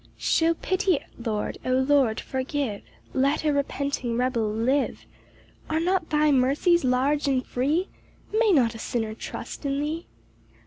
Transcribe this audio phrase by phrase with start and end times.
[0.15, 2.81] 1 Shew pity, Lord, O Lord, forgive,
[3.13, 5.05] Let a repenting rebel live:
[5.69, 7.87] Are not thy mercies large and free?
[8.33, 10.07] May not a sinner trust in thee?